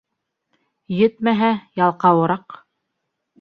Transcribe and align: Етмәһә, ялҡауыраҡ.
Етмәһә, 0.99 1.51
ялҡауыраҡ. 1.81 2.57